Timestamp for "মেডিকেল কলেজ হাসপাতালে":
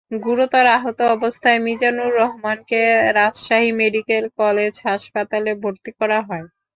3.79-5.51